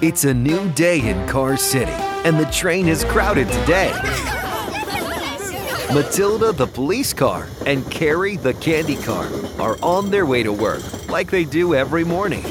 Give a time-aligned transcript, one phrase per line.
[0.00, 3.90] It's a new day in Car City, and the train is crowded today.
[5.92, 11.08] Matilda, the police car, and Carrie, the candy car, are on their way to work,
[11.08, 12.44] like they do every morning.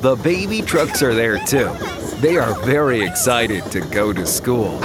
[0.00, 1.68] The baby trucks are there too.
[2.22, 4.78] They are very excited to go to school.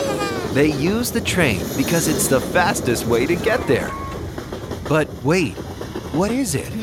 [0.52, 3.90] They use the train because it's the fastest way to get there.
[4.90, 5.54] But wait,
[6.12, 6.74] what is it?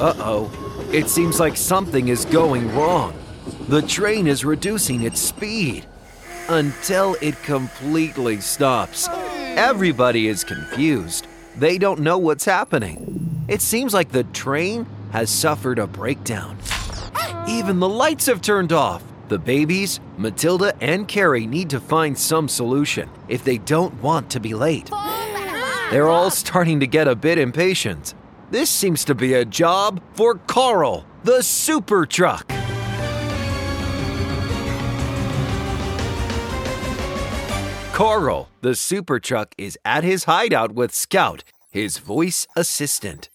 [0.00, 3.12] Uh oh, it seems like something is going wrong.
[3.68, 5.84] The train is reducing its speed
[6.48, 9.08] until it completely stops.
[9.10, 11.26] Everybody is confused.
[11.54, 13.44] They don't know what's happening.
[13.46, 16.56] It seems like the train has suffered a breakdown.
[17.46, 19.04] Even the lights have turned off.
[19.28, 24.40] The babies, Matilda, and Carrie need to find some solution if they don't want to
[24.40, 24.90] be late.
[25.90, 28.14] They're all starting to get a bit impatient.
[28.50, 32.50] This seems to be a job for Carl, the super truck.
[37.98, 43.28] Carl, the super truck, is at his hideout with Scout, his voice assistant.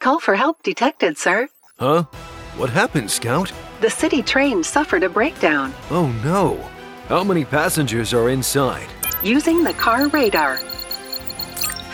[0.00, 1.48] Call for help detected, sir.
[1.78, 2.02] Huh?
[2.58, 3.50] What happened, Scout?
[3.80, 5.72] The city train suffered a breakdown.
[5.90, 6.58] Oh no.
[7.08, 8.88] How many passengers are inside?
[9.22, 10.58] Using the car radar.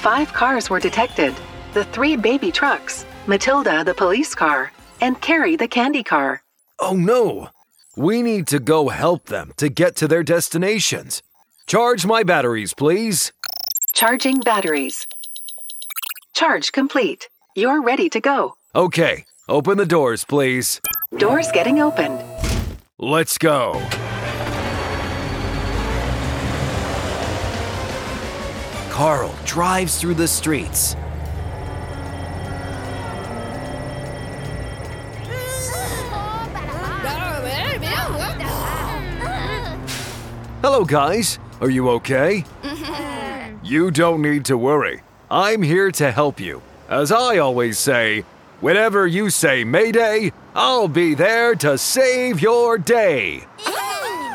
[0.03, 1.33] Five cars were detected
[1.75, 6.43] the three baby trucks, Matilda, the police car, and Carrie, the candy car.
[6.81, 7.51] Oh no!
[7.99, 11.21] We need to go help them to get to their destinations.
[11.67, 13.33] Charge my batteries, please.
[13.93, 15.05] Charging batteries.
[16.33, 17.29] Charge complete.
[17.57, 18.55] You're ready to go.
[18.73, 20.81] Okay, open the doors, please.
[21.17, 22.23] Doors getting opened.
[22.99, 23.73] Let's go.
[28.91, 30.95] Carl drives through the streets.
[40.61, 41.39] Hello, guys.
[41.61, 42.45] Are you okay?
[42.63, 43.65] Mm-hmm.
[43.65, 45.03] you don't need to worry.
[45.31, 46.63] I'm here to help you.
[46.89, 48.25] As I always say,
[48.61, 53.45] whenever you say Mayday, I'll be there to save your day.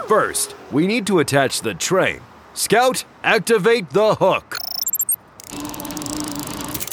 [0.08, 2.22] First, we need to attach the train.
[2.54, 4.58] Scout, activate the hook.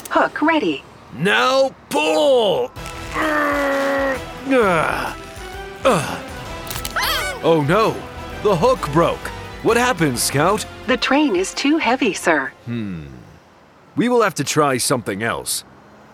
[0.09, 0.83] Hook ready.
[1.13, 2.69] Now pull!
[3.15, 4.19] Ugh.
[5.85, 6.27] Ugh.
[7.43, 7.95] Oh no,
[8.43, 9.27] the hook broke.
[9.63, 10.65] What happened, Scout?
[10.87, 12.51] The train is too heavy, sir.
[12.65, 13.05] Hmm.
[13.95, 15.63] We will have to try something else.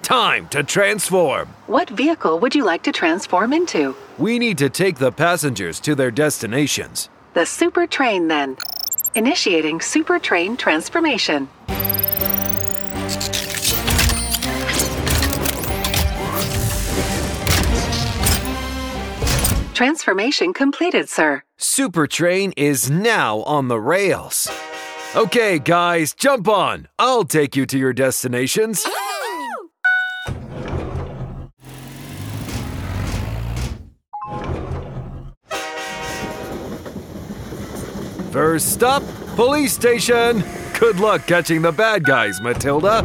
[0.01, 1.47] Time to transform.
[1.67, 3.95] What vehicle would you like to transform into?
[4.17, 7.09] We need to take the passengers to their destinations.
[7.33, 8.57] The super train, then.
[9.15, 11.47] Initiating super train transformation.
[19.77, 21.43] Transformation completed, sir.
[21.59, 24.49] Super Train is now on the rails.
[25.15, 26.87] Okay, guys, jump on.
[26.97, 28.87] I'll take you to your destinations.
[38.31, 39.03] First stop,
[39.35, 40.43] police station.
[40.79, 43.03] Good luck catching the bad guys, Matilda.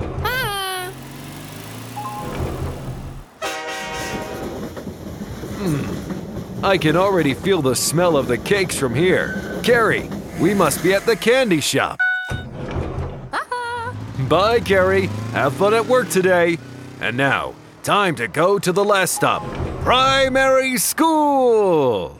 [6.64, 9.60] I can already feel the smell of the cakes from here.
[9.64, 10.08] Carrie,
[10.40, 11.98] we must be at the candy shop.
[12.30, 13.92] Uh-huh.
[14.28, 15.06] Bye, Carrie.
[15.32, 16.58] Have fun at work today.
[17.00, 19.42] And now, time to go to the last stop
[19.82, 22.16] primary school.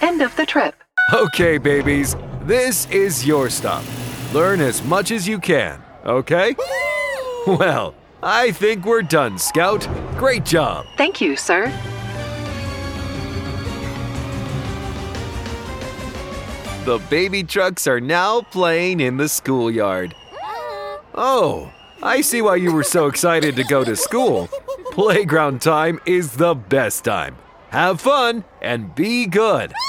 [0.00, 0.74] End of the trip.
[1.12, 3.84] Okay, babies, this is your stop.
[4.32, 6.56] Learn as much as you can, okay?
[7.46, 9.88] Well, I think we're done, Scout.
[10.18, 10.86] Great job.
[10.96, 11.66] Thank you, sir.
[16.84, 20.14] The baby trucks are now playing in the schoolyard.
[21.14, 21.70] Oh,
[22.02, 24.48] I see why you were so excited to go to school.
[24.92, 27.36] Playground time is the best time.
[27.70, 29.72] Have fun and be good.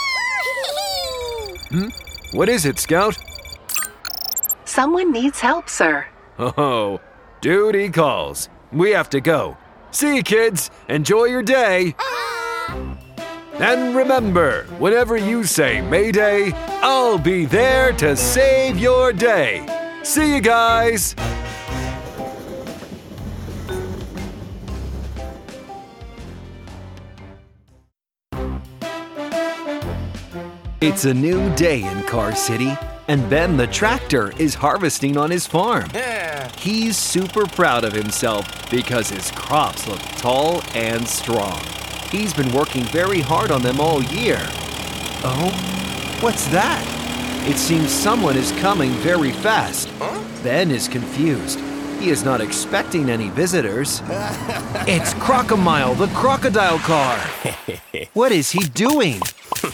[1.71, 1.87] Hmm?
[2.33, 3.17] What is it, Scout?
[4.65, 6.05] Someone needs help, sir.
[6.37, 6.99] Oh,
[7.41, 8.49] duty calls.
[8.71, 9.57] We have to go.
[9.89, 10.71] See you, kids.
[10.87, 11.95] Enjoy your day.
[13.55, 16.51] And remember, whenever you say Mayday,
[16.81, 19.65] I'll be there to save your day.
[20.03, 21.15] See you guys.
[30.79, 32.75] It's a new day in Car City,
[33.07, 35.87] and Ben the tractor is harvesting on his farm.
[35.93, 36.20] Yeah.
[36.57, 41.59] He's super proud of himself because his crops look tall and strong.
[42.11, 44.39] He's been working very hard on them all year.
[45.23, 46.83] Oh, what's that?
[47.47, 49.89] It seems someone is coming very fast.
[50.43, 51.59] Ben is confused.
[51.99, 54.01] He is not expecting any visitors.
[54.87, 57.19] it's Crocomile, the crocodile car.
[58.13, 59.21] What is he doing?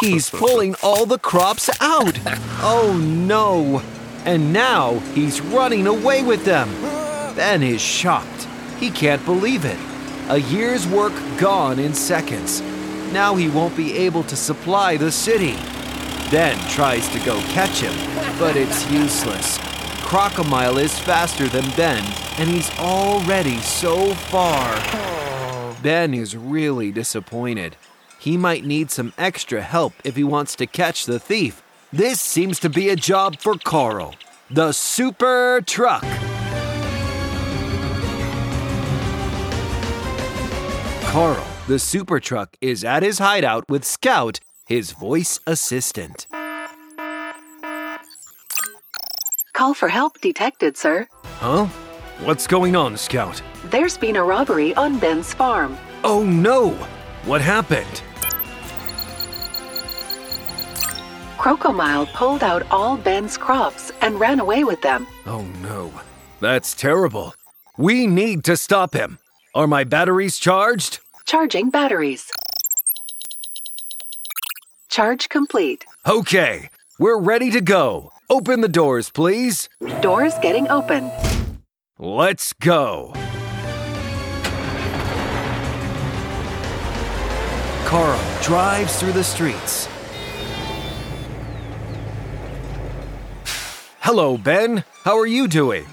[0.01, 2.19] He's pulling all the crops out.
[2.61, 3.81] Oh no.
[4.27, 6.69] And now he's running away with them.
[7.37, 8.45] Ben is shocked.
[8.77, 9.79] He can't believe it.
[10.27, 12.59] A year's work gone in seconds.
[13.13, 15.53] Now he won't be able to supply the city.
[16.29, 17.95] Ben tries to go catch him,
[18.37, 19.59] but it's useless.
[20.03, 22.03] Crocomile is faster than Ben,
[22.37, 24.75] and he's already so far.
[25.81, 27.77] Ben is really disappointed.
[28.19, 31.63] He might need some extra help if he wants to catch the thief.
[31.93, 34.13] This seems to be a job for Carl,
[34.49, 36.03] the super truck.
[41.03, 46.27] Carl, the super truck, is at his hideout with Scout, his voice assistant.
[49.53, 51.07] Call for help detected, sir.
[51.39, 51.67] Huh?
[52.25, 53.41] What's going on, Scout?
[53.69, 55.77] There's been a robbery on Ben's farm.
[56.03, 56.71] Oh no!
[57.23, 58.03] What happened?
[61.37, 65.07] Crocomile pulled out all Ben's crops and ran away with them.
[65.25, 65.91] Oh no.
[66.39, 67.33] That's terrible.
[67.77, 69.19] We need to stop him.
[69.55, 70.99] Are my batteries charged?
[71.25, 72.29] Charging batteries.
[74.89, 75.85] Charge complete.
[76.07, 76.69] Okay,
[76.99, 78.11] we're ready to go.
[78.29, 79.69] Open the doors, please.
[80.01, 81.11] Doors getting open.
[81.99, 83.13] Let's go.
[87.85, 89.87] Carl drives through the streets.
[94.07, 94.85] Hello, Ben.
[95.03, 95.85] How are you doing?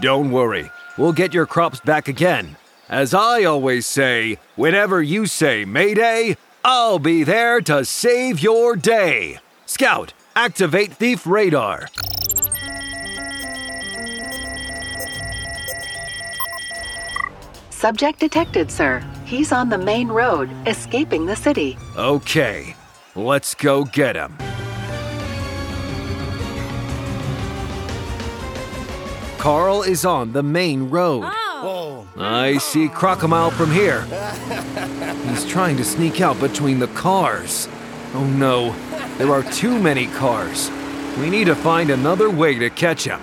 [0.00, 0.70] Don't worry.
[0.96, 2.56] We'll get your crops back again.
[2.88, 9.40] As I always say, whenever you say Mayday, I'll be there to save your day.
[9.66, 11.88] Scout, activate thief radar.
[17.68, 19.04] Subject detected, sir.
[19.26, 21.76] He's on the main road, escaping the city.
[21.94, 22.74] Okay,
[23.14, 24.34] let's go get him.
[29.42, 31.24] Carl is on the main road.
[31.24, 32.06] Oh.
[32.16, 34.02] I see Crocomile from here.
[35.26, 37.68] He's trying to sneak out between the cars.
[38.14, 38.72] Oh no,
[39.18, 40.70] there are too many cars.
[41.18, 43.20] We need to find another way to catch him.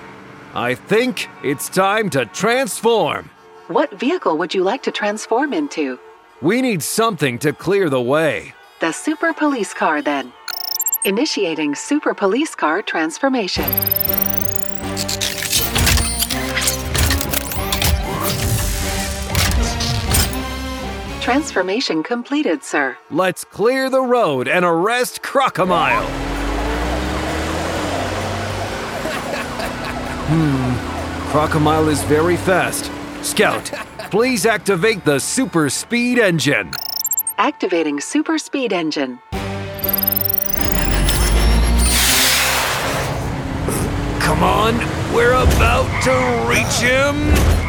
[0.53, 3.29] I think it's time to transform.
[3.69, 5.97] What vehicle would you like to transform into?
[6.41, 8.53] We need something to clear the way.
[8.81, 10.33] The Super Police Car, then.
[11.05, 14.18] Initiating Super Police Car transformation.
[21.29, 22.97] Transformation completed, sir.
[23.11, 26.01] Let's clear the road and arrest Crocomile.
[30.25, 32.91] hmm, Crocomile is very fast.
[33.23, 33.71] Scout,
[34.09, 36.71] please activate the super speed engine.
[37.37, 39.19] Activating Super Speed Engine.
[44.19, 44.79] Come on,
[45.13, 47.68] we're about to reach him.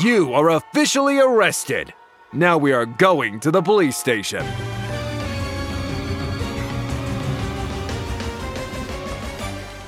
[0.00, 1.94] You are officially arrested.
[2.32, 4.44] Now we are going to the police station.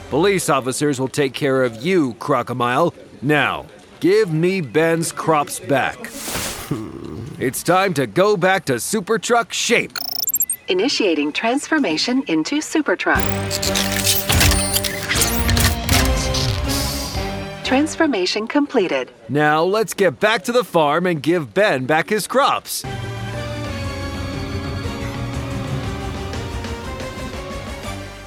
[0.08, 2.94] Police officers will take care of you, Crocomile.
[3.20, 3.66] Now,
[3.98, 5.98] give me Ben's crops back.
[7.40, 9.98] it's time to go back to Super Truck shape.
[10.68, 13.24] Initiating transformation into Super Truck.
[17.66, 19.10] Transformation completed.
[19.28, 22.84] Now let's get back to the farm and give Ben back his crops.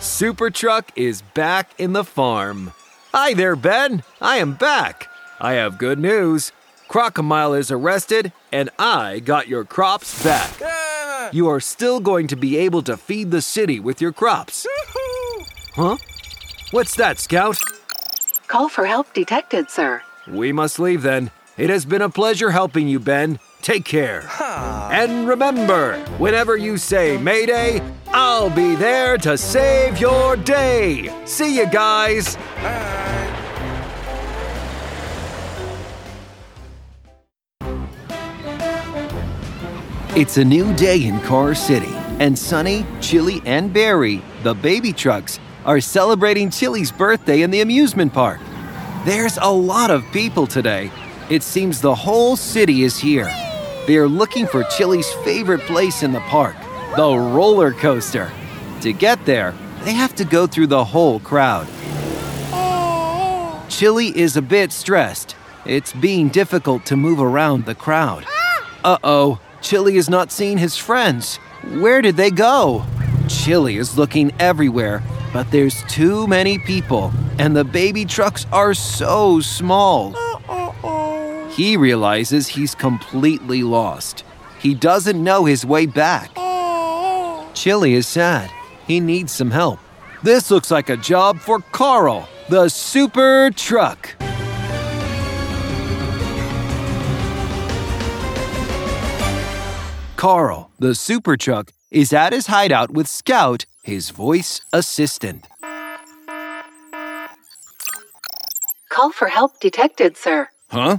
[0.02, 2.74] Super Truck is back in the farm.
[3.14, 4.04] Hi there, Ben.
[4.20, 5.08] I am back.
[5.40, 6.52] I have good news.
[6.90, 11.32] Crocomile is arrested, and I got your crops back.
[11.34, 14.68] You are still going to be able to feed the city with your crops.
[15.76, 15.96] Huh?
[16.72, 17.58] What's that, Scout?
[18.50, 20.02] Call for help detected, sir.
[20.28, 21.30] We must leave then.
[21.56, 23.38] It has been a pleasure helping you, Ben.
[23.62, 24.28] Take care.
[24.42, 31.14] And remember, whenever you say Mayday, I'll be there to save your day.
[31.26, 32.38] See you guys.
[40.16, 45.40] It's a new day in Car City, and Sunny, Chili, and Barry, the baby trucks,
[45.70, 48.40] are celebrating Chili's birthday in the amusement park.
[49.06, 50.90] There's a lot of people today.
[51.30, 53.32] It seems the whole city is here.
[53.86, 56.56] They are looking for Chili's favorite place in the park,
[56.96, 58.32] the roller coaster.
[58.82, 61.68] To get there, they have to go through the whole crowd.
[63.70, 65.36] Chili is a bit stressed.
[65.68, 68.26] It's being difficult to move around the crowd.
[68.84, 71.38] Uh oh, Chili is not seeing his friends.
[71.78, 72.88] Where did they go?
[73.28, 79.40] Chili is looking everywhere, but there's too many people, and the baby trucks are so
[79.40, 80.16] small.
[81.50, 84.24] He realizes he's completely lost.
[84.60, 86.32] He doesn't know his way back.
[87.54, 88.50] Chili is sad.
[88.88, 89.80] He needs some help.
[90.24, 94.16] This looks like a job for Carl, the super truck.
[100.16, 105.48] Carl, the super truck, is at his hideout with Scout, his voice assistant.
[108.90, 110.50] Call for help detected, sir.
[110.70, 110.98] Huh?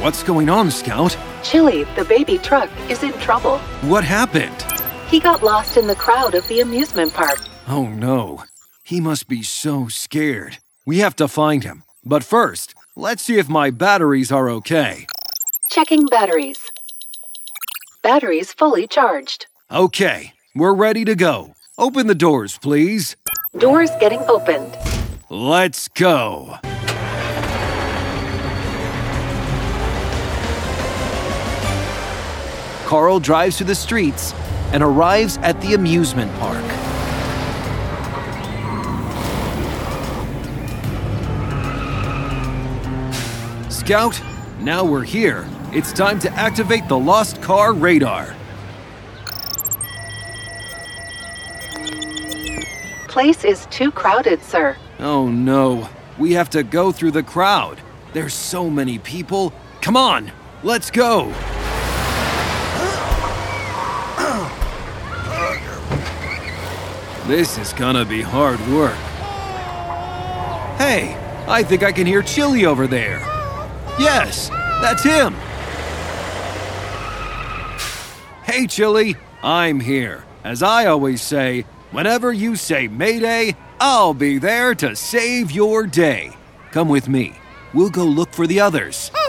[0.00, 1.16] What's going on, Scout?
[1.42, 3.58] Chili, the baby truck, is in trouble.
[3.82, 4.62] What happened?
[5.08, 7.38] He got lost in the crowd of the amusement park.
[7.68, 8.44] Oh no.
[8.82, 10.58] He must be so scared.
[10.86, 11.84] We have to find him.
[12.04, 15.06] But first, let's see if my batteries are okay.
[15.70, 16.58] Checking batteries.
[18.02, 19.46] Batteries fully charged.
[19.74, 21.54] Okay, we're ready to go.
[21.78, 23.16] Open the doors, please.
[23.56, 24.76] Doors getting opened.
[25.30, 26.58] Let's go.
[32.84, 34.34] Carl drives through the streets
[34.74, 36.62] and arrives at the amusement park.
[43.70, 44.20] Scout,
[44.60, 45.48] now we're here.
[45.72, 48.36] It's time to activate the lost car radar.
[53.12, 54.74] Place is too crowded, sir.
[54.98, 57.78] Oh no, we have to go through the crowd.
[58.14, 59.52] There's so many people.
[59.82, 61.26] Come on, let's go.
[67.26, 68.96] This is gonna be hard work.
[70.78, 71.14] Hey,
[71.46, 73.18] I think I can hear Chili over there.
[73.98, 74.48] Yes,
[74.80, 75.34] that's him.
[78.44, 80.24] Hey, Chili, I'm here.
[80.44, 86.32] As I always say, whenever you say Mayday, I'll be there to save your day.
[86.72, 87.38] Come with me.
[87.72, 89.10] We'll go look for the others.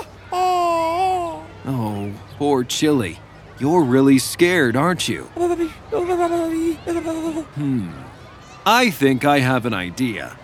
[1.66, 3.18] Oh, poor Chili.
[3.58, 5.24] You're really scared, aren't you?
[7.56, 7.92] Hmm.
[8.66, 10.38] I think I have an idea.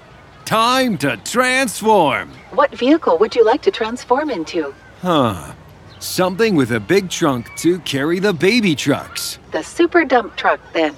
[0.45, 2.29] Time to transform!
[2.51, 4.73] What vehicle would you like to transform into?
[5.01, 5.53] Huh.
[5.99, 9.39] Something with a big trunk to carry the baby trucks.
[9.51, 10.95] The super dump truck, then.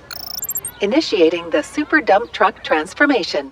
[0.81, 3.51] Initiating the super dump truck transformation.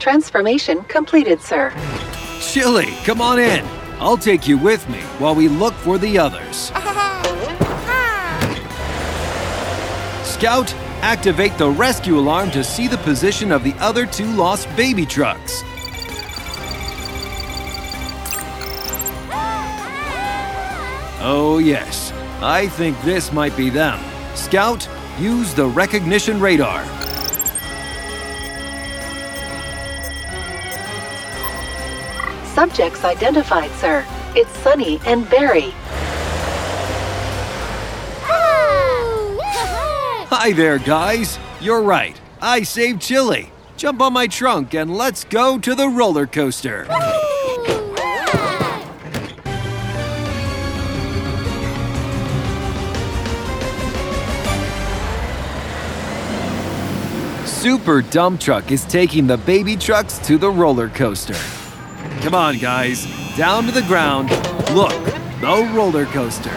[0.00, 1.72] Transformation completed, sir.
[2.40, 3.64] Chili, come on in.
[4.00, 6.56] I'll take you with me while we look for the others.
[10.28, 15.06] Scout, activate the rescue alarm to see the position of the other two lost baby
[15.06, 15.62] trucks.
[21.28, 22.12] Oh, yes.
[22.40, 23.98] I think this might be them.
[24.36, 26.84] Scout, use the recognition radar.
[32.54, 34.06] Subjects identified, sir.
[34.36, 35.72] It's Sunny and Barry.
[40.30, 41.40] Hi there, guys.
[41.60, 42.20] You're right.
[42.40, 43.50] I saved Chili.
[43.76, 46.86] Jump on my trunk and let's go to the roller coaster.
[57.66, 61.34] Super Dump Truck is taking the baby trucks to the roller coaster.
[62.20, 63.04] Come on, guys.
[63.36, 64.30] Down to the ground.
[64.72, 64.94] Look,
[65.40, 66.52] the roller coaster.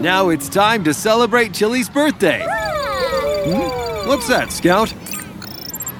[0.00, 2.44] Now it's time to celebrate Chili's birthday.
[2.44, 4.08] Hmm?
[4.08, 4.92] What's that, Scout?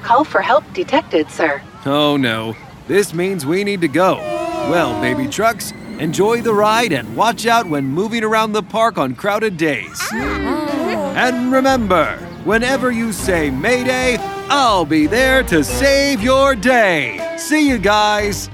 [0.03, 1.61] Call for help detected, sir.
[1.85, 2.57] Oh no,
[2.89, 4.17] this means we need to go.
[4.69, 9.15] Well, baby trucks, enjoy the ride and watch out when moving around the park on
[9.15, 9.97] crowded days.
[10.11, 17.35] And remember, whenever you say Mayday, I'll be there to save your day.
[17.37, 18.49] See you guys.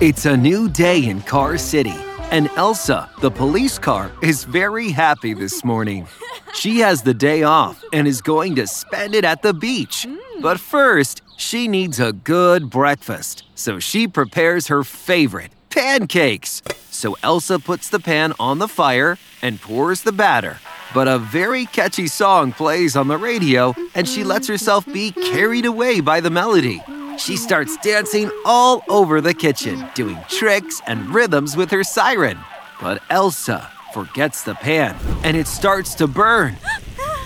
[0.00, 1.94] It's a new day in Car City,
[2.30, 6.06] and Elsa, the police car, is very happy this morning.
[6.54, 10.06] She has the day off and is going to spend it at the beach.
[10.08, 10.40] Hmm.
[10.40, 13.44] But first, she needs a good breakfast.
[13.54, 16.62] So she prepares her favorite pancakes.
[16.90, 20.58] So Elsa puts the pan on the fire and pours the batter.
[20.94, 25.66] But a very catchy song plays on the radio, and she lets herself be carried
[25.66, 26.82] away by the melody.
[27.18, 32.38] She starts dancing all over the kitchen, doing tricks and rhythms with her siren.
[32.80, 36.56] But Elsa forgets the pan, and it starts to burn.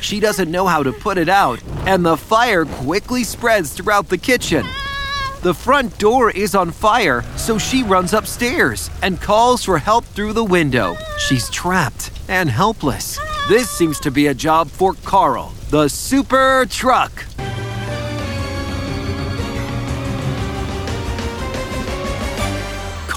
[0.00, 4.18] She doesn't know how to put it out, and the fire quickly spreads throughout the
[4.18, 4.66] kitchen.
[5.42, 10.32] The front door is on fire, so she runs upstairs and calls for help through
[10.32, 10.96] the window.
[11.18, 13.18] She's trapped and helpless.
[13.48, 17.27] This seems to be a job for Carl, the super truck.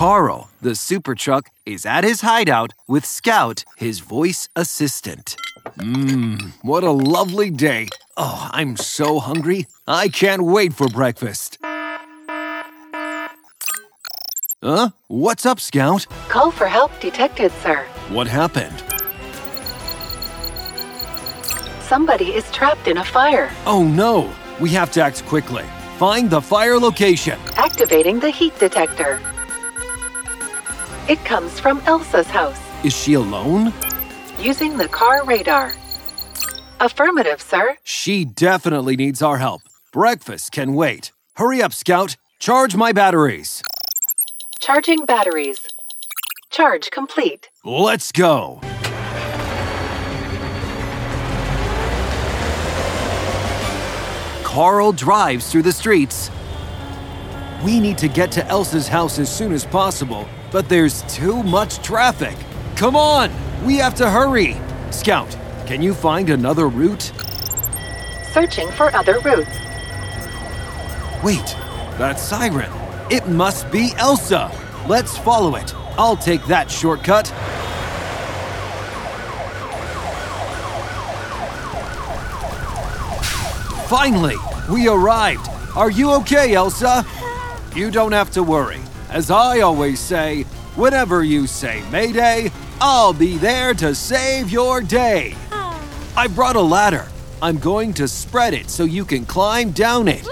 [0.02, 5.36] Carl, the super truck, is at his hideout with Scout, his voice assistant.
[5.78, 7.88] Mmm, what a lovely day.
[8.18, 9.68] Oh, I'm so hungry.
[9.88, 11.60] I can't wait for breakfast.
[14.64, 14.90] Huh?
[15.06, 16.08] What's up, Scout?
[16.30, 17.86] Call for help detected, sir.
[18.10, 18.84] What happened?
[21.82, 23.52] Somebody is trapped in a fire.
[23.68, 24.34] Oh no!
[24.60, 25.66] We have to act quickly.
[26.00, 27.40] Find the fire location.
[27.56, 29.22] Activating the heat detector.
[31.12, 32.58] It comes from Elsa's house.
[32.86, 33.74] Is she alone?
[34.40, 35.74] Using the car radar.
[36.80, 37.76] Affirmative, sir.
[37.84, 39.62] She definitely needs our help.
[39.92, 41.12] Breakfast can wait.
[41.36, 42.16] Hurry up, Scout.
[42.40, 43.62] Charge my batteries.
[44.62, 45.60] Charging batteries.
[46.50, 47.50] Charge complete.
[47.66, 48.62] Let's go.
[54.46, 56.32] Carl drives through the streets.
[57.66, 61.82] We need to get to Elsa's house as soon as possible, but there's too much
[61.82, 62.36] traffic.
[62.76, 63.32] Come on,
[63.66, 64.58] we have to hurry.
[64.92, 67.12] Scout, can you find another route?
[68.34, 69.50] Searching for other routes.
[71.24, 71.56] Wait,
[71.98, 72.72] that siren.
[73.10, 74.52] It must be Elsa.
[74.88, 75.74] Let's follow it.
[75.98, 77.28] I'll take that shortcut.
[83.88, 84.38] Finally,
[84.70, 85.50] we arrived.
[85.76, 87.06] Are you okay, Elsa?
[87.76, 88.80] You don't have to worry.
[89.12, 90.44] As I always say,
[90.76, 95.36] whenever you say Mayday, I'll be there to save your day.
[95.52, 95.78] Ah.
[96.16, 97.08] I brought a ladder.
[97.42, 100.26] I'm going to spread it so you can climb down it.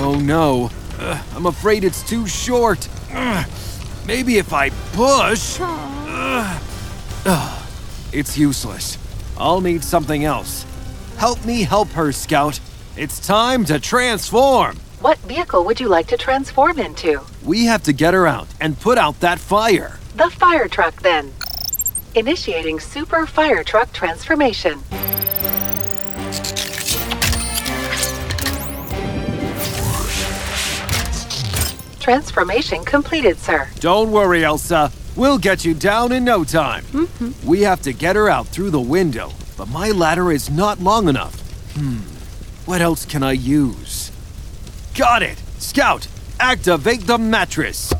[0.00, 2.88] Oh no, Ugh, I'm afraid it's too short.
[3.12, 3.46] Ugh,
[4.06, 5.58] maybe if I push.
[5.60, 6.62] Ugh,
[8.14, 8.96] it's useless.
[9.36, 10.64] I'll need something else.
[11.18, 12.60] Help me help her, Scout.
[12.96, 14.78] It's time to transform.
[15.00, 17.20] What vehicle would you like to transform into?
[17.44, 20.00] We have to get her out and put out that fire.
[20.16, 21.32] The fire truck, then.
[22.16, 24.80] Initiating super fire truck transformation.
[32.00, 33.68] Transformation completed, sir.
[33.78, 34.90] Don't worry, Elsa.
[35.14, 36.84] We'll get you down in no time.
[37.44, 41.08] We have to get her out through the window, but my ladder is not long
[41.08, 41.40] enough.
[41.74, 41.98] Hmm.
[42.66, 44.07] What else can I use?
[44.98, 45.38] Got it!
[45.58, 46.08] Scout,
[46.40, 47.94] activate the mattress.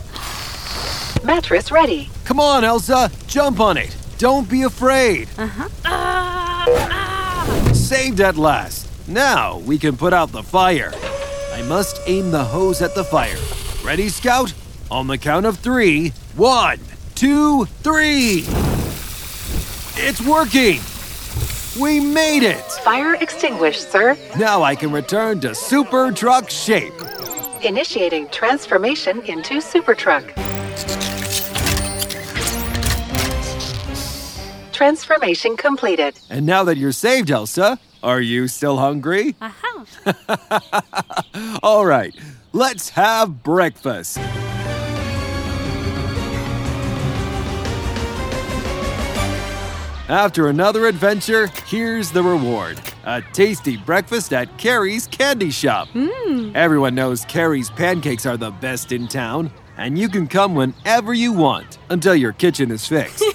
[1.23, 2.11] Mattress ready.
[2.25, 3.97] Come on, Elsa, jump on it.
[4.19, 5.29] Don't be afraid.
[5.39, 6.65] Uh huh.
[7.73, 8.89] Saved at last.
[9.07, 10.91] Now we can put out the fire.
[11.53, 13.39] I must aim the hose at the fire.
[13.85, 14.53] Ready, Scout?
[14.91, 16.13] On the count of three.
[16.35, 16.81] One,
[17.15, 18.45] two, three.
[20.05, 20.81] It's working.
[21.81, 22.61] We made it.
[22.83, 24.17] Fire extinguished, sir.
[24.37, 26.93] Now I can return to super truck shape.
[27.63, 30.25] Initiating transformation into super truck.
[34.73, 36.19] Transformation completed.
[36.31, 39.37] And now that you're saved, Elsa, are you still hungry?
[39.41, 40.15] I uh-huh.
[41.33, 41.61] have.
[41.63, 42.15] All right,
[42.53, 44.19] let's have breakfast.
[50.09, 55.89] After another adventure, here's the reward a tasty breakfast at Carrie's Candy Shop.
[56.55, 61.33] Everyone knows Carrie's pancakes are the best in town, and you can come whenever you
[61.33, 63.25] want until your kitchen is fixed.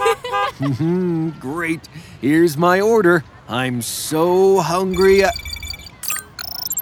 [0.60, 1.82] Mhm, Great.
[2.22, 3.24] Here's my order.
[3.50, 5.24] I'm so hungry.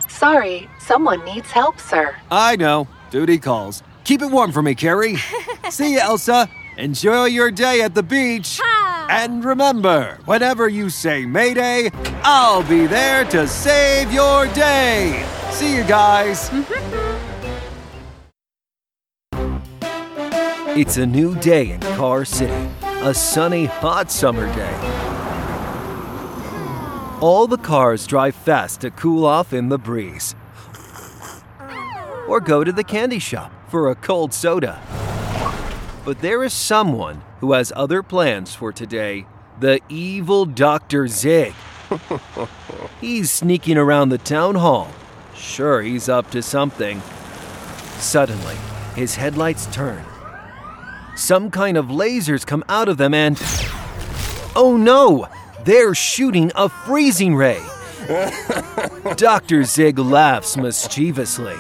[0.10, 2.14] Sorry, someone needs help, sir.
[2.30, 2.90] I know.
[3.12, 3.82] Duty calls.
[4.04, 5.16] Keep it warm for me, Carrie.
[5.70, 6.50] See you, Elsa.
[6.78, 8.60] Enjoy your day at the beach.
[9.14, 11.92] And remember, whenever you say Mayday,
[12.24, 15.28] I'll be there to save your day.
[15.52, 16.50] See you guys.
[20.74, 24.74] It's a new day in Car City, a sunny, hot summer day.
[27.20, 30.34] All the cars drive fast to cool off in the breeze.
[32.30, 34.82] Or go to the candy shop for a cold soda.
[36.04, 39.26] But there is someone who has other plans for today
[39.60, 41.08] the evil Dr.
[41.08, 41.54] Zig.
[43.02, 44.92] he's sneaking around the town hall.
[45.36, 47.02] Sure, he's up to something.
[48.00, 48.56] Suddenly,
[48.96, 50.04] his headlights turn.
[51.16, 53.40] Some kind of lasers come out of them, and.
[54.56, 55.28] Oh no!
[55.64, 57.62] They're shooting a freezing ray!
[59.16, 59.64] Dr.
[59.64, 61.58] Zig laughs mischievously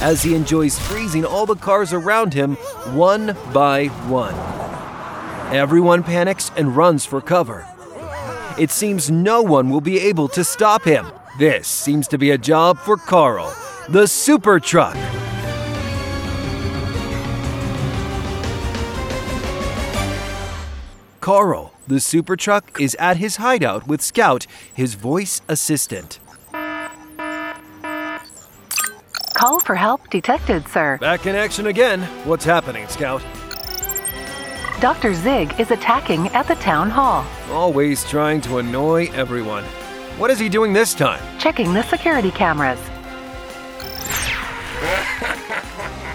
[0.00, 2.56] as he enjoys freezing all the cars around him
[2.94, 4.34] one by one.
[5.54, 7.66] Everyone panics and runs for cover.
[8.58, 11.06] It seems no one will be able to stop him.
[11.38, 13.54] This seems to be a job for Carl,
[13.88, 14.96] the super truck.
[21.20, 26.20] Carl, the super truck, is at his hideout with Scout, his voice assistant.
[29.36, 30.96] Call for help detected, sir.
[30.98, 32.00] Back in action again.
[32.24, 33.22] What's happening, Scout?
[34.80, 35.12] Dr.
[35.12, 37.22] Zig is attacking at the town hall.
[37.50, 39.62] Always trying to annoy everyone.
[40.16, 41.20] What is he doing this time?
[41.38, 42.80] Checking the security cameras.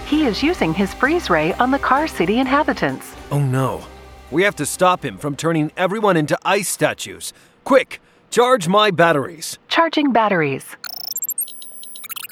[0.07, 3.13] he is using his freeze ray on the Car City inhabitants.
[3.29, 3.83] Oh no.
[4.31, 7.33] We have to stop him from turning everyone into ice statues.
[7.65, 9.59] Quick, charge my batteries.
[9.67, 10.65] Charging batteries.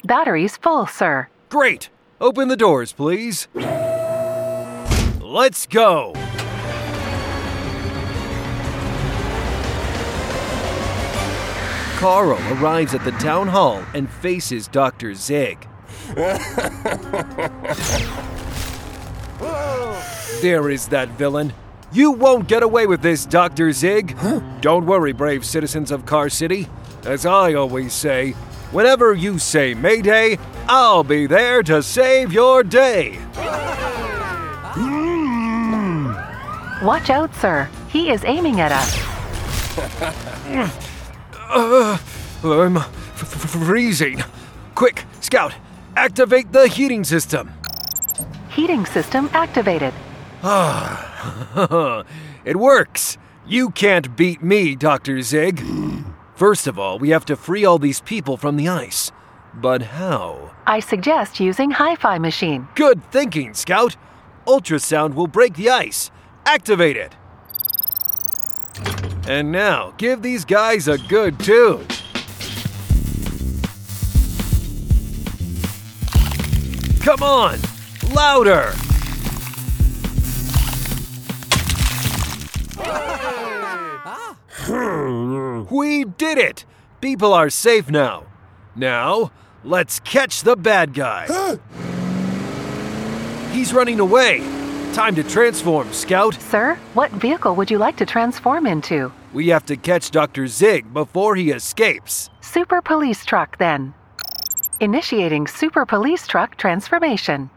[0.03, 1.27] Batteries full, sir.
[1.49, 1.89] Great.
[2.21, 3.47] Open the doors, please.
[5.21, 6.13] Let's go.
[11.97, 15.13] Carl arrives at the town hall and faces Dr.
[15.13, 15.67] Zig.
[20.41, 21.51] there is that villain.
[21.91, 23.71] You won't get away with this, Dr.
[23.73, 24.15] Zig.
[24.61, 26.67] Don't worry, brave citizens of Car City.
[27.03, 28.35] As I always say,
[28.71, 33.19] whenever you say Mayday, I'll be there to save your day.
[36.81, 37.67] Watch out, sir.
[37.89, 38.97] He is aiming at us.
[41.49, 41.97] Uh,
[42.43, 44.23] I'm f- f- freezing.
[44.75, 45.53] Quick, Scout,
[45.97, 47.51] activate the heating system.
[48.49, 49.93] Heating system activated.
[52.45, 53.17] it works.
[53.45, 55.21] You can't beat me, Dr.
[55.21, 55.61] Zig.
[56.39, 59.11] First of all, we have to free all these people from the ice.
[59.53, 60.55] But how?
[60.65, 62.69] I suggest using Hi-Fi machine.
[62.75, 63.97] Good thinking, Scout.
[64.47, 66.11] Ultrasound will break the ice.
[66.45, 67.17] Activate it.
[69.27, 71.85] And now, give these guys a good tune.
[77.01, 77.59] Come on!
[78.13, 78.73] Louder!
[85.69, 86.65] we did it!
[86.99, 88.25] People are safe now.
[88.75, 89.31] Now,
[89.63, 91.25] let's catch the bad guy.
[93.51, 94.39] He's running away.
[94.93, 96.35] Time to transform, Scout.
[96.35, 99.11] Sir, what vehicle would you like to transform into?
[99.33, 100.45] We have to catch Dr.
[100.47, 102.29] Zig before he escapes.
[102.41, 103.93] Super police truck, then.
[104.81, 107.49] Initiating super police truck transformation.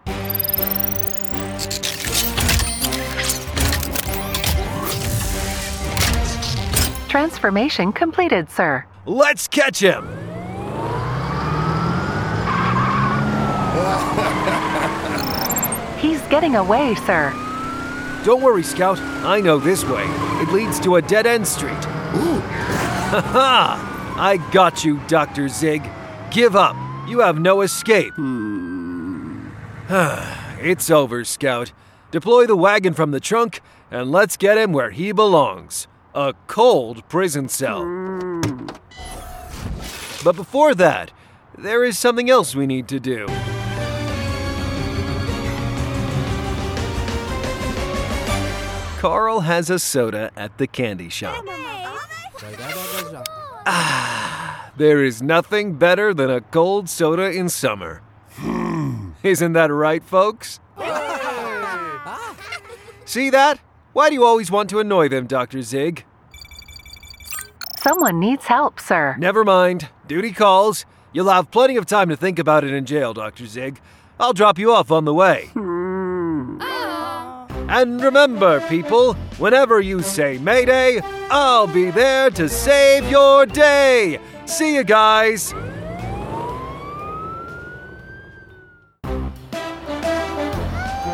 [7.12, 8.86] Transformation completed, sir.
[9.04, 10.08] Let's catch him!
[15.98, 17.30] He's getting away, sir.
[18.24, 18.98] Don't worry, Scout.
[18.98, 20.06] I know this way.
[20.40, 21.84] It leads to a dead end street.
[21.84, 24.14] Ha ha!
[24.16, 25.48] I got you, Dr.
[25.48, 25.82] Zig.
[26.30, 26.76] Give up.
[27.06, 28.14] You have no escape.
[28.14, 29.50] Hmm.
[30.62, 31.72] it's over, Scout.
[32.10, 37.08] Deploy the wagon from the trunk and let's get him where he belongs a cold
[37.08, 37.84] prison cell.
[40.24, 41.12] But before that,
[41.56, 43.26] there is something else we need to do.
[48.98, 51.44] Carl has a soda at the candy shop.
[53.66, 58.02] Ah, there is nothing better than a cold soda in summer.
[59.22, 60.60] Isn't that right, folks?
[63.04, 63.58] See that?
[63.92, 65.60] Why do you always want to annoy them, Dr.
[65.62, 66.04] Zig?
[67.76, 69.16] Someone needs help, sir.
[69.18, 69.88] Never mind.
[70.06, 70.86] Duty calls.
[71.12, 73.46] You'll have plenty of time to think about it in jail, Dr.
[73.46, 73.80] Zig.
[74.18, 75.50] I'll drop you off on the way.
[75.52, 76.58] Hmm.
[77.68, 81.00] And remember, people, whenever you say Mayday,
[81.30, 84.18] I'll be there to save your day.
[84.46, 85.52] See you guys.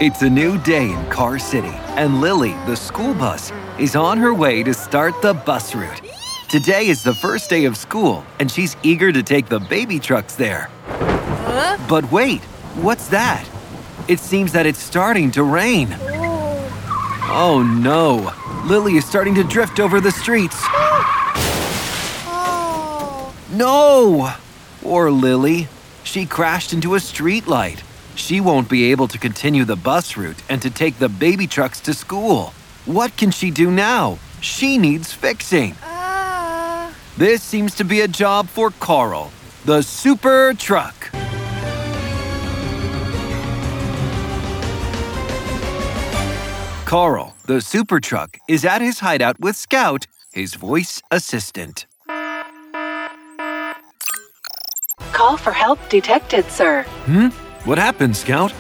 [0.01, 4.33] It's a new day in Car City, and Lily, the school bus, is on her
[4.33, 6.01] way to start the bus route.
[6.49, 10.37] Today is the first day of school, and she's eager to take the baby trucks
[10.37, 10.71] there.
[11.89, 12.45] But wait,
[12.77, 13.45] what's that?
[14.07, 15.89] It seems that it's starting to rain.
[16.01, 18.33] Oh, oh no,
[18.69, 20.61] Lily is starting to drift over the streets.
[22.31, 23.35] Oh.
[23.51, 24.33] No!
[24.81, 25.67] Poor Lily.
[26.05, 27.81] She crashed into a streetlight.
[28.19, 31.81] She won't be able to continue the bus route and to take the baby trucks
[31.83, 32.53] to school.
[32.85, 34.19] What can she do now?
[34.43, 35.77] She needs fixing.
[37.17, 39.31] This seems to be a job for Carl,
[39.65, 41.11] the super truck.
[46.85, 51.87] Carl, the super truck, is at his hideout with Scout, his voice assistant.
[55.13, 56.83] Call for help detected, sir.
[57.07, 57.29] Hmm?
[57.69, 58.51] What happened, Scout?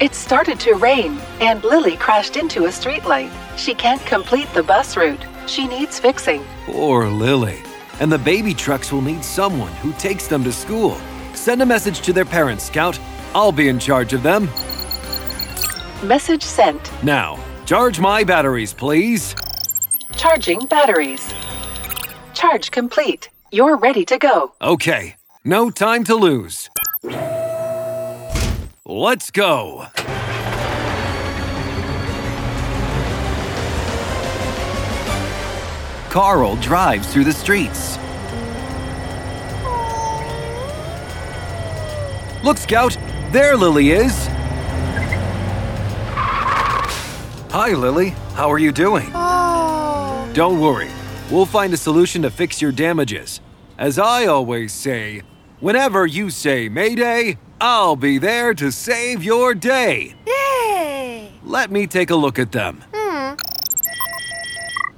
[0.00, 3.30] It started to rain, and Lily crashed into a streetlight.
[3.56, 5.24] She can't complete the bus route.
[5.46, 6.42] She needs fixing.
[6.66, 7.62] Poor Lily.
[8.00, 10.96] And the baby trucks will need someone who takes them to school.
[11.34, 12.98] Send a message to their parents, Scout.
[13.32, 14.46] I'll be in charge of them.
[16.02, 16.90] Message sent.
[17.04, 19.36] Now, charge my batteries, please.
[20.16, 21.32] Charging batteries.
[22.34, 23.28] Charge complete.
[23.52, 24.52] You're ready to go.
[24.60, 26.70] Okay, no time to lose.
[28.84, 29.86] Let's go.
[36.10, 37.96] Carl drives through the streets.
[42.44, 42.98] Look, Scout,
[43.30, 44.28] there Lily is.
[47.50, 48.10] Hi, Lily.
[48.34, 49.10] How are you doing?
[49.14, 50.30] Oh.
[50.34, 50.90] Don't worry.
[51.30, 53.40] We'll find a solution to fix your damages.
[53.78, 55.22] As I always say,
[55.62, 60.14] whenever you say Mayday, I'll be there to save your day.
[60.26, 61.32] Yay!
[61.44, 62.84] Let me take a look at them.
[62.92, 63.36] Hmm.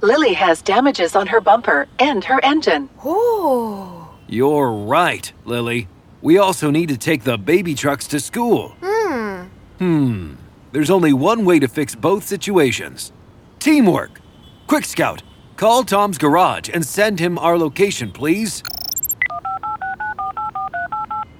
[0.01, 2.89] Lily has damages on her bumper and her engine.
[3.05, 4.13] Oh.
[4.27, 5.87] You're right, Lily.
[6.21, 8.75] We also need to take the baby trucks to school.
[8.81, 9.43] Hmm.
[9.77, 10.33] Hmm.
[10.71, 13.11] There's only one way to fix both situations
[13.59, 14.21] teamwork.
[14.67, 15.23] Quick, Scout,
[15.55, 18.61] call Tom's garage and send him our location, please.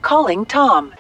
[0.06, 0.94] Calling Tom.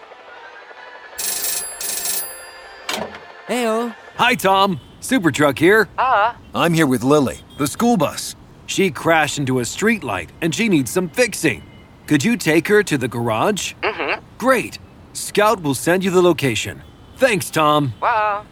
[3.47, 3.95] Heyo.
[4.15, 4.79] Hi, Tom.
[4.99, 5.87] Super Truck here.
[5.99, 6.35] Ah.
[6.55, 8.35] I'm here with Lily, the school bus.
[8.65, 11.61] She crashed into a streetlight and she needs some fixing.
[12.07, 13.75] Could you take her to the garage?
[13.83, 14.25] Mm-hmm.
[14.39, 14.79] Great.
[15.13, 16.81] Scout will send you the location.
[17.17, 17.93] Thanks, Tom.
[18.01, 18.47] Wow.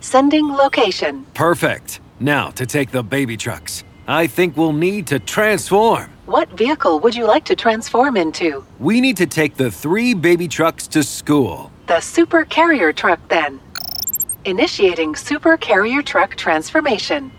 [0.00, 1.26] Sending location.
[1.34, 2.00] Perfect.
[2.18, 3.84] Now to take the baby trucks.
[4.08, 6.13] I think we'll need to transform.
[6.26, 8.64] What vehicle would you like to transform into?
[8.78, 11.70] We need to take the three baby trucks to school.
[11.86, 13.60] The super carrier truck, then.
[14.46, 17.30] Initiating super carrier truck transformation.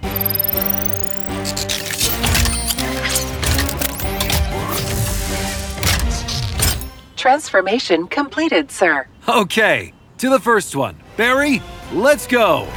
[7.16, 9.08] Transformation completed, sir.
[9.28, 10.96] Okay, to the first one.
[11.18, 11.60] Barry,
[11.92, 12.68] let's go.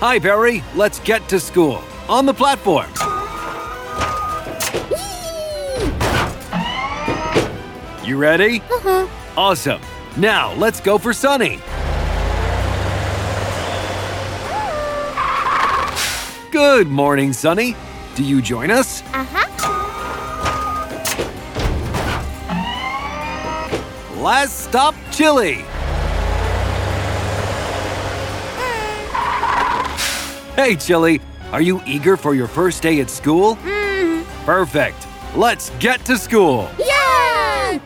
[0.00, 0.62] Hi, Barry.
[0.76, 1.82] Let's get to school.
[2.08, 2.86] On the platform.
[8.04, 8.60] You ready?
[8.60, 9.08] Mhm.
[9.36, 9.80] Awesome.
[10.16, 11.60] Now, let's go for Sunny.
[16.52, 17.74] Good morning, Sunny.
[18.14, 19.02] Do you join us?
[19.12, 19.46] Uh-huh.
[24.22, 25.64] Last stop, Chili.
[30.58, 31.20] Hey, Chili.
[31.52, 33.54] Are you eager for your first day at school?
[33.62, 34.22] Hmm.
[34.44, 35.06] Perfect.
[35.36, 36.68] Let's get to school.
[36.80, 37.78] Yeah!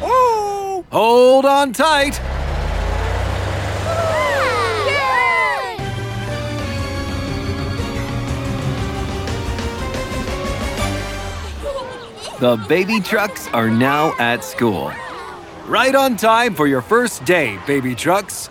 [0.00, 0.84] Oh!
[0.92, 2.20] Hold on tight.
[12.38, 14.92] The baby trucks are now at school.
[15.66, 18.48] Right on time for your first day, baby trucks.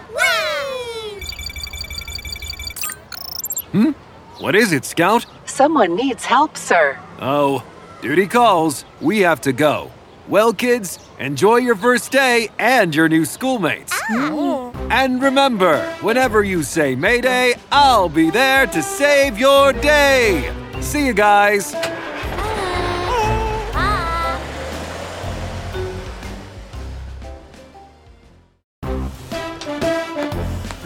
[3.71, 3.91] Hmm?
[4.39, 5.27] What is it, Scout?
[5.45, 6.97] Someone needs help, sir.
[7.19, 7.63] Oh,
[8.01, 8.83] duty calls.
[8.99, 9.91] We have to go.
[10.27, 13.93] Well, kids, enjoy your first day and your new schoolmates.
[14.09, 20.51] And remember, whenever you say Mayday, I'll be there to save your day.
[20.81, 21.75] See you guys.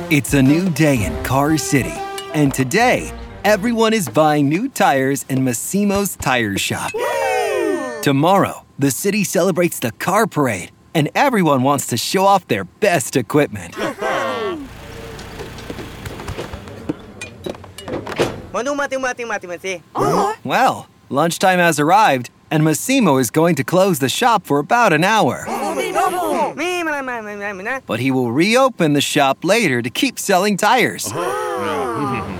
[0.09, 1.91] It's a new day in Car City,
[2.33, 3.11] and today,
[3.43, 6.93] everyone is buying new tires in Massimo's Tire Shop.
[8.03, 13.17] Tomorrow, the city celebrates the car parade, and everyone wants to show off their best
[13.17, 13.75] equipment.
[19.45, 19.83] Mati.
[19.93, 20.37] Oh.
[20.45, 25.03] Well, lunchtime has arrived, and Massimo is going to close the shop for about an
[25.03, 25.45] hour.
[27.85, 31.11] But he will reopen the shop later to keep selling tires.
[31.11, 32.33] Uh-huh.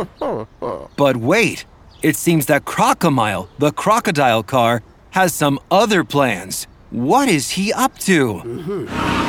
[0.96, 1.64] But wait,
[2.02, 6.66] it seems that Crocomile, the crocodile car, has some other plans.
[6.90, 8.34] What is he up to?
[8.34, 9.19] Mm-hmm.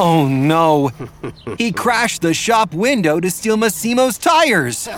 [0.00, 0.92] Oh no!
[1.58, 4.88] He crashed the shop window to steal Massimo's tires!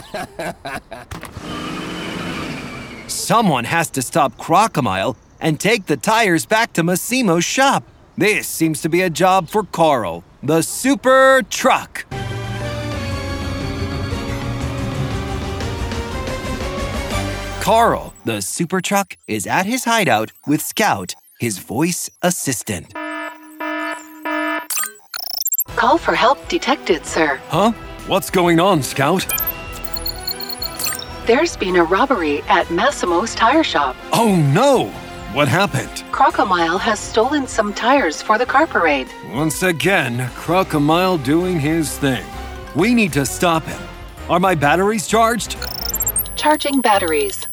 [3.07, 7.83] Someone has to stop Crocomile and take the tires back to Massimo's shop.
[8.19, 12.05] This seems to be a job for Carl, the super truck.
[17.63, 22.93] Carl, the super truck, is at his hideout with Scout, his voice assistant.
[25.81, 27.41] Call for help detected, sir.
[27.49, 27.73] Huh?
[28.07, 29.25] What's going on, Scout?
[31.25, 33.97] There's been a robbery at Massimo's tire shop.
[34.13, 34.89] Oh no!
[35.33, 36.05] What happened?
[36.13, 39.09] Crocomile has stolen some tires for the car parade.
[39.33, 42.27] Once again, Crocomile doing his thing.
[42.77, 43.81] We need to stop him.
[44.29, 45.57] Are my batteries charged?
[46.37, 47.47] Charging batteries.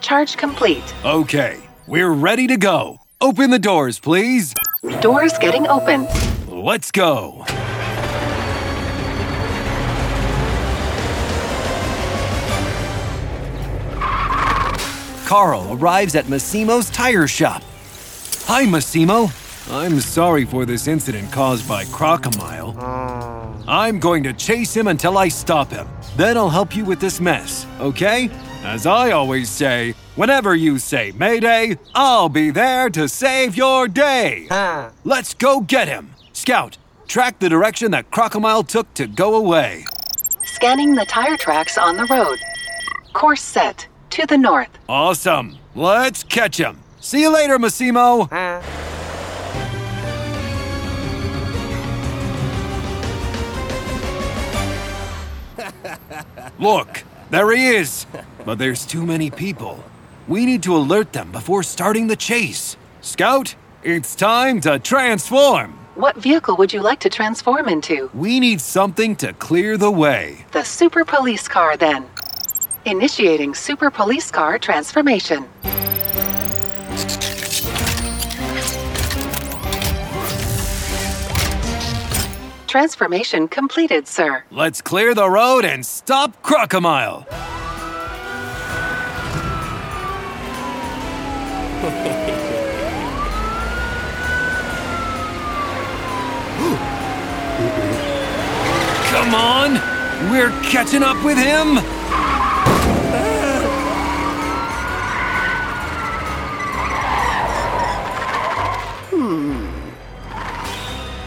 [0.00, 0.94] Charge complete.
[1.04, 1.58] Okay,
[1.88, 3.00] we're ready to go.
[3.20, 4.54] Open the doors, please.
[5.00, 6.06] Doors getting open.
[6.66, 7.44] Let's go.
[15.26, 17.62] Carl arrives at Massimo's tire shop.
[18.46, 19.28] Hi, Massimo.
[19.70, 22.74] I'm sorry for this incident caused by Crocomile.
[22.80, 23.64] Oh.
[23.68, 25.86] I'm going to chase him until I stop him.
[26.16, 28.28] Then I'll help you with this mess, okay?
[28.64, 34.48] As I always say, whenever you say Mayday, I'll be there to save your day.
[35.04, 36.15] Let's go get him.
[36.36, 36.76] Scout,
[37.08, 39.86] track the direction that Crocomile took to go away.
[40.44, 42.38] Scanning the tire tracks on the road.
[43.14, 43.88] Course set.
[44.10, 44.68] To the north.
[44.86, 45.56] Awesome.
[45.74, 46.80] Let's catch him.
[47.00, 48.28] See you later, Massimo.
[56.58, 58.04] Look, there he is.
[58.44, 59.82] But there's too many people.
[60.28, 62.76] We need to alert them before starting the chase.
[63.00, 65.85] Scout, it's time to transform.
[65.96, 68.10] What vehicle would you like to transform into?
[68.12, 70.44] We need something to clear the way.
[70.52, 72.04] The Super Police Car, then.
[72.84, 75.48] Initiating Super Police Car transformation.
[82.66, 84.44] Transformation completed, sir.
[84.50, 87.26] Let's clear the road and stop Crocomile.
[99.16, 99.72] Come on!
[100.30, 101.78] We're catching up with him!
[109.10, 109.66] Hmm.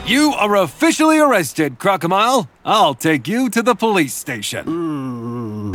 [0.06, 2.47] You are officially arrested, Crocomile.
[2.63, 4.65] I'll take you to the police station.
[4.65, 5.71] Hmm.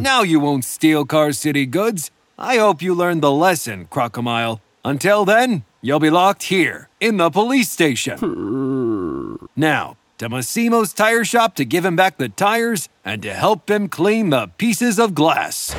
[0.00, 2.12] Now you won't steal Car City goods.
[2.38, 4.60] I hope you learned the lesson, Crocomile.
[4.84, 8.18] Until then, you'll be locked here, in the police station.
[8.18, 9.36] Hmm.
[9.54, 13.88] now, to Massimo's tire shop to give him back the tires and to help him
[13.88, 15.74] clean the pieces of glass.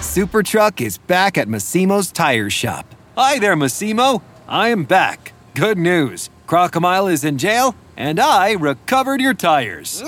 [0.00, 2.94] Super Truck is back at Massimo's tire shop.
[3.16, 4.22] Hi there, Massimo.
[4.48, 5.32] I am back.
[5.54, 6.30] Good news.
[6.46, 10.02] Crocomile is in jail, and I recovered your tires.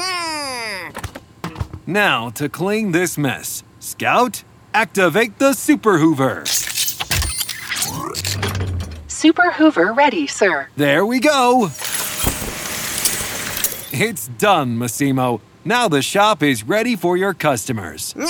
[1.86, 6.44] Now, to clean this mess, Scout, activate the Super Hoover.
[9.08, 10.68] Super Hoover ready, sir.
[10.76, 11.70] There we go.
[13.94, 15.40] It's done, Massimo.
[15.64, 18.14] Now the shop is ready for your customers.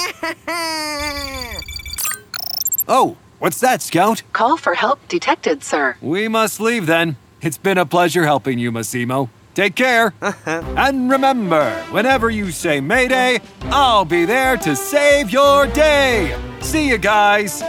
[2.89, 4.23] Oh, what's that, Scout?
[4.33, 5.97] Call for help detected, sir.
[6.03, 7.17] We must leave then.
[7.41, 9.31] It's been a pleasure helping you, Massimo.
[9.55, 10.15] Take care.
[10.47, 16.37] and remember, whenever you say Mayday, I'll be there to save your day.
[16.61, 17.63] See you guys.